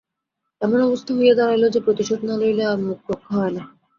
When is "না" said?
2.23-2.35, 3.57-3.63